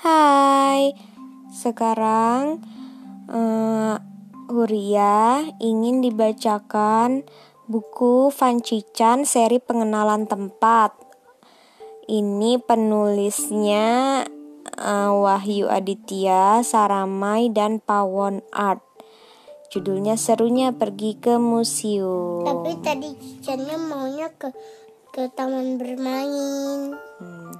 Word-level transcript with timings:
Hai, 0.00 0.96
sekarang 1.52 2.64
uh, 3.28 4.00
Huria 4.48 5.44
ingin 5.60 6.00
dibacakan 6.00 7.28
buku 7.68 8.32
Fan 8.32 8.64
Chan 8.64 9.28
seri 9.28 9.60
pengenalan 9.60 10.24
tempat. 10.24 10.96
Ini 12.08 12.64
penulisnya 12.64 14.24
uh, 14.80 15.12
Wahyu 15.20 15.68
Aditya, 15.68 16.64
Saramai 16.64 17.52
dan 17.52 17.76
Pawon 17.76 18.40
Art. 18.56 18.80
Judulnya 19.68 20.16
serunya 20.16 20.72
pergi 20.72 21.20
ke 21.20 21.36
museum. 21.36 22.48
Tapi 22.48 22.72
tadi 22.80 23.12
Cicannya 23.20 23.76
maunya 23.76 24.32
ke 24.32 24.48
ke 25.12 25.28
taman 25.36 25.76
bermain. 25.76 26.96
Hmm 27.20 27.52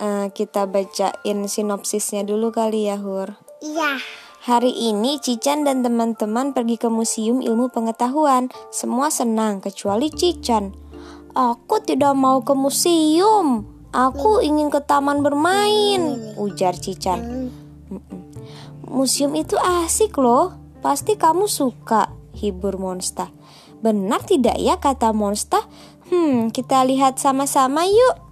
uh, 0.00 0.28
kita 0.32 0.68
bacain 0.68 1.48
sinopsisnya 1.48 2.22
dulu 2.24 2.52
kali 2.52 2.88
ya 2.88 2.96
Hur. 3.00 3.36
Iya. 3.64 4.00
Hari 4.46 4.70
ini 4.70 5.18
Cican 5.18 5.66
dan 5.66 5.82
teman-teman 5.82 6.54
pergi 6.54 6.78
ke 6.78 6.86
Museum 6.86 7.42
Ilmu 7.42 7.66
Pengetahuan. 7.74 8.46
Semua 8.70 9.10
senang 9.10 9.58
kecuali 9.58 10.06
Cican. 10.06 10.70
Aku 11.34 11.82
tidak 11.82 12.14
mau 12.14 12.40
ke 12.46 12.54
museum. 12.54 13.66
Aku 13.90 14.38
ingin 14.44 14.70
ke 14.70 14.78
taman 14.84 15.26
bermain, 15.26 16.34
ujar 16.38 16.78
Cican. 16.78 17.50
Museum 18.86 19.34
itu 19.34 19.58
asik 19.58 20.14
loh. 20.14 20.54
Pasti 20.78 21.18
kamu 21.18 21.50
suka, 21.50 22.14
hibur 22.38 22.78
Monster. 22.78 23.26
Benar 23.82 24.22
tidak 24.22 24.56
ya 24.62 24.78
kata 24.78 25.10
Monster? 25.10 25.60
Hmm, 26.06 26.54
kita 26.54 26.86
lihat 26.86 27.18
sama-sama 27.18 27.82
yuk. 27.82 28.25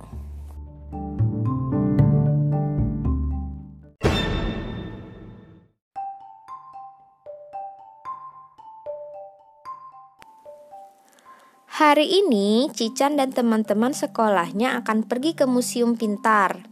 Hari 11.74 12.06
ini, 12.22 12.70
Cican 12.70 13.18
dan 13.18 13.34
teman-teman 13.34 13.90
sekolahnya 13.90 14.78
akan 14.78 15.10
pergi 15.10 15.34
ke 15.34 15.42
museum 15.42 15.98
pintar. 15.98 16.62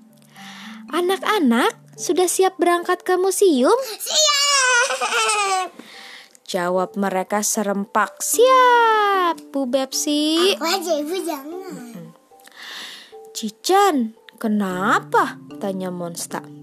Anak-anak, 0.95 1.99
sudah 1.99 2.31
siap 2.31 2.55
berangkat 2.55 3.03
ke 3.03 3.19
museum? 3.19 3.75
Siap! 3.99 5.75
Jawab 6.47 6.95
mereka 6.95 7.43
serempak. 7.43 8.23
Siap, 8.23 9.51
Bu 9.51 9.67
Bepsi. 9.67 10.55
Aku 10.55 10.71
aja, 10.71 10.95
Ibu 10.95 11.17
jangan. 11.27 12.15
Cican, 13.35 14.15
kenapa? 14.39 15.43
Tanya 15.59 15.91
Monsta. 15.91 16.62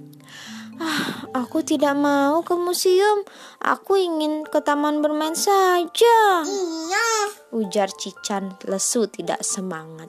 Ah, 0.79 1.27
aku 1.35 1.59
tidak 1.59 1.91
mau 1.99 2.39
ke 2.41 2.55
museum. 2.55 3.27
Aku 3.59 3.99
ingin 3.99 4.47
ke 4.47 4.63
taman 4.63 5.03
bermain 5.03 5.35
saja. 5.35 6.19
Iya. 6.47 7.09
Ujar 7.51 7.91
Cican 7.91 8.55
lesu 8.63 9.11
tidak 9.11 9.43
semangat. 9.43 10.07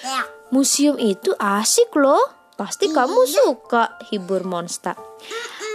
Ya. 0.00 0.24
Museum 0.48 0.96
itu 0.96 1.36
asik 1.36 1.92
loh. 2.00 2.32
Pasti 2.56 2.88
iya. 2.88 3.04
kamu 3.04 3.20
suka, 3.28 4.00
hibur 4.08 4.40
Monster. 4.48 4.96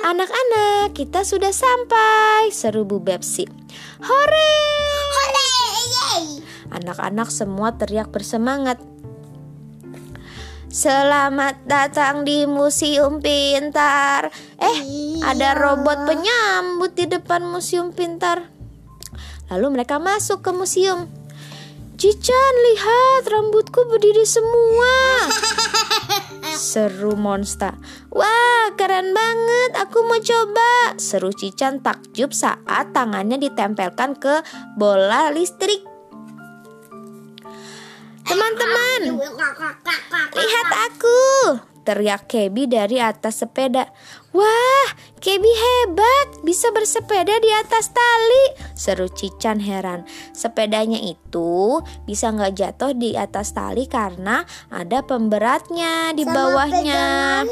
Anak-anak, 0.02 0.97
kita 0.97 1.22
sudah 1.22 1.53
sampai, 1.53 2.50
seru 2.50 2.89
Bu 2.89 2.97
Bepsi. 2.97 3.45
Hore! 4.02 4.58
Hore! 5.14 5.53
Anak-anak 6.73 7.30
semua 7.30 7.78
teriak 7.78 8.09
bersemangat. 8.09 8.81
Selamat 10.72 11.67
datang 11.67 12.23
di 12.23 12.47
Museum 12.47 13.19
Pintar. 13.19 14.31
Eh, 14.55 14.80
iya. 14.80 15.36
ada 15.36 15.51
robot 15.51 16.07
penyambut 16.07 16.96
di 16.96 17.12
depan 17.12 17.44
Museum 17.44 17.91
Pintar. 17.91 18.47
Lalu 19.51 19.68
mereka 19.68 20.00
masuk 20.00 20.40
ke 20.40 20.56
museum. 20.56 21.12
Cican, 22.00 22.53
lihat 22.72 23.28
rambutku 23.28 23.84
berdiri 23.91 24.23
semua. 24.23 25.28
Seru 26.56 27.19
Monster. 27.19 27.75
Wah, 28.07 28.72
keren 28.79 29.12
banget. 29.12 29.75
Aku 29.75 30.07
mau 30.07 30.23
coba. 30.23 30.96
Seru 30.96 31.35
Cican 31.35 31.84
takjub 31.84 32.31
saat 32.31 32.96
tangannya 32.96 33.35
ditempelkan 33.44 34.16
ke 34.16 34.40
bola 34.79 35.35
listrik. 35.35 35.91
Teman-teman, 38.41 39.22
lihat 40.34 40.68
aku! 40.90 41.22
Teriak 41.85 42.25
Kebi 42.25 42.66
dari 42.66 42.97
atas 42.97 43.46
sepeda. 43.46 43.85
Wah, 44.34 44.88
Kebi 45.22 45.46
hebat, 45.50 46.41
bisa 46.41 46.74
bersepeda 46.74 47.38
di 47.38 47.52
atas 47.53 47.94
tali. 47.94 48.46
Seru 48.74 49.13
Cican 49.13 49.62
heran. 49.62 50.09
Sepedanya 50.34 50.97
itu 50.97 51.85
bisa 52.09 52.34
nggak 52.34 52.53
jatuh 52.57 52.97
di 52.97 53.13
atas 53.13 53.53
tali 53.53 53.85
karena 53.85 54.41
ada 54.73 55.06
pemberatnya 55.06 56.09
di 56.18 56.25
bawahnya. 56.25 57.46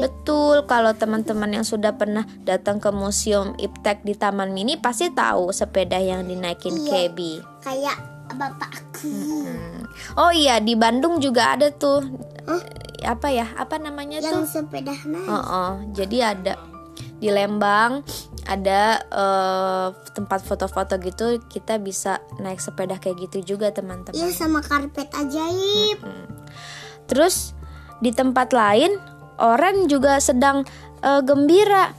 Betul, 0.00 0.64
kalau 0.64 0.96
teman-teman 0.96 1.60
yang 1.60 1.66
sudah 1.68 2.00
pernah 2.00 2.24
datang 2.48 2.80
ke 2.80 2.88
museum 2.88 3.52
Iptek 3.60 4.00
di 4.00 4.16
Taman 4.16 4.56
Mini 4.56 4.80
pasti 4.80 5.12
tahu 5.12 5.52
sepeda 5.52 6.00
yang 6.00 6.24
dinaikin 6.24 6.88
iya, 6.88 6.88
Kebi. 6.88 7.44
Kayak 7.60 8.19
bapakku. 8.36 9.10
Hmm. 9.10 9.86
Oh 10.18 10.32
iya, 10.34 10.58
di 10.58 10.74
Bandung 10.74 11.18
juga 11.18 11.54
ada 11.56 11.70
tuh. 11.70 12.02
Huh? 12.46 12.62
apa 13.04 13.32
ya 13.32 13.46
apa 13.56 13.80
namanya 13.80 14.20
yang 14.20 14.44
tuh 14.44 14.48
sepeda 14.48 14.92
naik 15.08 15.28
oh, 15.28 15.40
oh. 15.40 15.72
jadi 15.96 16.36
ada 16.36 16.54
di 17.20 17.28
Lembang 17.28 18.04
ada 18.48 19.00
uh, 19.12 19.88
tempat 20.16 20.40
foto-foto 20.44 20.96
gitu 21.00 21.40
kita 21.48 21.76
bisa 21.76 22.20
naik 22.40 22.60
sepeda 22.60 22.96
kayak 22.96 23.28
gitu 23.28 23.56
juga 23.56 23.72
teman-teman 23.72 24.16
iya 24.16 24.32
sama 24.32 24.64
karpet 24.64 25.08
ajaib 25.12 26.00
hmm. 26.00 26.26
terus 27.08 27.52
di 28.00 28.12
tempat 28.12 28.52
lain 28.52 28.96
orang 29.40 29.88
juga 29.88 30.20
sedang 30.20 30.64
uh, 31.04 31.20
gembira 31.24 31.92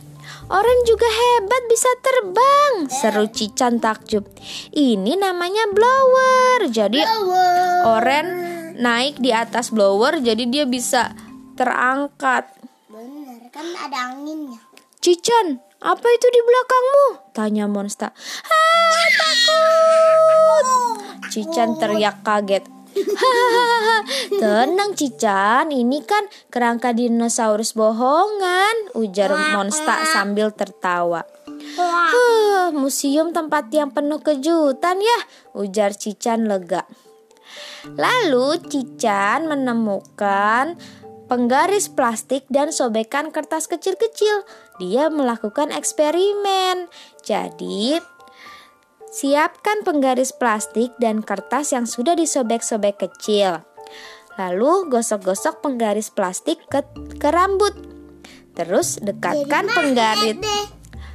Orang 0.52 0.80
juga 0.84 1.08
hebat 1.08 1.64
bisa 1.72 1.88
terbang 2.04 2.74
Seru 2.92 3.26
Cican 3.32 3.80
takjub 3.80 4.28
Ini 4.76 5.16
namanya 5.16 5.70
blower 5.72 6.68
Jadi 6.68 7.00
blower. 7.00 8.00
Oren 8.00 8.28
naik 8.82 9.22
di 9.22 9.30
atas 9.30 9.70
blower 9.70 10.18
jadi 10.18 10.44
dia 10.50 10.66
bisa 10.66 11.14
terangkat. 11.54 12.50
Bener, 12.90 13.46
kan 13.54 13.68
ada 13.78 14.16
anginnya. 14.16 14.58
Cican, 14.98 15.62
apa 15.82 16.08
itu 16.10 16.28
di 16.34 16.42
belakangmu? 16.42 17.08
Tanya 17.34 17.66
Monster. 17.70 18.10
Ah, 18.10 19.08
takut. 19.18 20.66
Cican 21.30 21.78
teriak 21.78 22.26
kaget. 22.26 22.66
Tenang 24.42 24.92
Cican, 24.98 25.72
ini 25.72 26.04
kan 26.04 26.28
kerangka 26.52 26.92
dinosaurus 26.92 27.74
bohongan, 27.74 28.96
ujar 28.98 29.32
Monster 29.56 30.00
sambil 30.12 30.52
tertawa. 30.52 31.24
Huh, 31.78 32.76
museum 32.76 33.32
tempat 33.32 33.72
yang 33.72 33.96
penuh 33.96 34.20
kejutan 34.20 35.00
ya, 35.00 35.20
ujar 35.56 35.96
Cican 35.96 36.48
lega. 36.48 36.84
Lalu 37.96 38.62
Cican 38.68 39.50
menemukan 39.50 40.78
penggaris 41.32 41.88
plastik 41.88 42.44
dan 42.52 42.76
sobekan 42.76 43.32
kertas 43.32 43.72
kecil-kecil. 43.72 44.44
Dia 44.84 45.08
melakukan 45.08 45.72
eksperimen. 45.72 46.92
Jadi, 47.24 48.04
siapkan 49.12 49.84
penggaris 49.84 50.32
plastik 50.32 50.96
dan 50.98 51.20
kertas 51.20 51.76
yang 51.76 51.84
sudah 51.84 52.16
disobek-sobek 52.16 52.96
kecil. 52.96 53.60
Lalu 54.40 54.88
gosok-gosok 54.88 55.60
penggaris 55.60 56.08
plastik 56.10 56.64
ke, 56.72 56.80
ke 57.20 57.30
rambut. 57.30 57.76
Terus 58.56 59.04
dekatkan 59.04 59.68
penggaris 59.68 60.40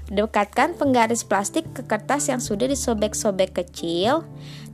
dekatkan 0.07 0.79
penggaris 0.79 1.27
plastik 1.27 1.67
ke 1.75 1.83
kertas 1.83 2.31
yang 2.31 2.39
sudah 2.39 2.71
disobek-sobek 2.71 3.59
kecil 3.59 4.23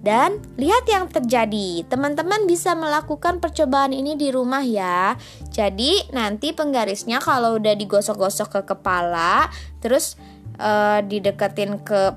dan 0.04 0.44
lihat 0.60 0.84
yang 0.84 1.08
terjadi. 1.08 1.88
Teman-teman 1.88 2.44
bisa 2.44 2.76
melakukan 2.76 3.40
percobaan 3.40 3.96
ini 3.96 4.12
di 4.12 4.28
rumah 4.28 4.60
ya. 4.60 5.16
Jadi 5.48 6.12
nanti 6.12 6.52
penggarisnya 6.52 7.22
kalau 7.24 7.56
udah 7.56 7.72
digosok-gosok 7.72 8.60
ke 8.60 8.76
kepala, 8.76 9.48
terus 9.80 10.20
uh, 10.60 11.00
dideketin 11.00 11.80
ke 11.80 12.12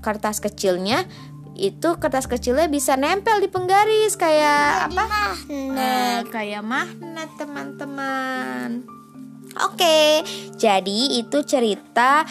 kertas 0.00 0.40
kecilnya, 0.40 1.04
itu 1.60 2.00
kertas 2.00 2.24
kecilnya 2.24 2.72
bisa 2.72 2.96
nempel 2.96 3.36
di 3.38 3.48
penggaris 3.52 4.16
kayak 4.16 4.88
apa? 4.88 4.96
Magnet. 4.96 5.76
Uh, 5.76 6.20
kayak 6.32 6.62
magnet 6.64 7.30
teman-teman. 7.36 8.84
Oke, 9.66 10.22
jadi 10.56 11.00
itu 11.20 11.42
cerita 11.42 12.22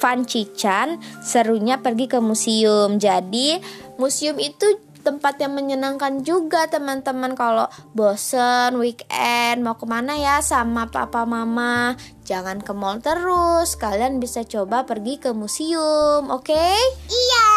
Fan 0.00 0.26
Cican 0.26 0.98
serunya 1.22 1.78
pergi 1.78 2.10
ke 2.10 2.18
museum. 2.18 2.98
Jadi 2.98 3.60
museum 4.02 4.34
itu 4.42 4.66
tempat 5.02 5.38
yang 5.42 5.58
menyenangkan 5.58 6.22
juga 6.22 6.70
teman-teman 6.70 7.34
kalau 7.34 7.66
bosen 7.92 8.78
weekend 8.78 9.66
mau 9.66 9.74
ke 9.74 9.84
mana 9.86 10.14
ya 10.14 10.38
sama 10.38 10.88
papa 10.88 11.26
mama 11.26 11.98
jangan 12.32 12.64
ke 12.64 12.72
mall 12.72 12.96
terus 13.04 13.76
kalian 13.76 14.16
bisa 14.16 14.40
coba 14.48 14.88
pergi 14.88 15.20
ke 15.20 15.36
museum 15.36 16.32
oke 16.32 16.48
okay? 16.48 16.80
Iya. 17.12 17.51